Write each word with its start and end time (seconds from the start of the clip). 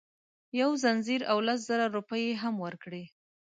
یو 0.59 0.71
ځنځیر 0.83 1.21
او 1.31 1.37
لس 1.47 1.59
زره 1.69 1.85
روپۍ 1.97 2.21
یې 2.29 2.35
هم 2.43 2.55
ورکړې. 2.65 3.03